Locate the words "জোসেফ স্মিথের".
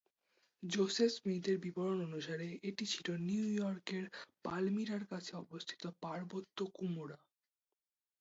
0.63-1.57